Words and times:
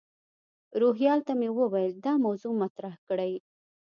روهیال 0.81 1.19
ته 1.27 1.33
مې 1.39 1.49
وویل 1.53 1.93
دا 2.05 2.13
موضوع 2.25 2.53
مطرح 2.63 2.93
کړي. 3.07 3.33